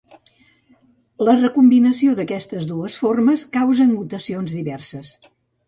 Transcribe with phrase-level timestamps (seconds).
[1.27, 5.17] La recombinació d’aquestes dues formes causen mutacions diverses.